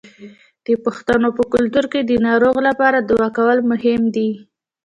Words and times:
د 0.65 0.67
پښتنو 0.85 1.27
په 1.37 1.43
کلتور 1.53 1.85
کې 1.91 2.01
د 2.03 2.11
ناروغ 2.27 2.55
لپاره 2.67 2.97
دعا 3.09 3.27
کول 3.37 3.57
مهم 3.71 4.01
دي. 4.15 4.29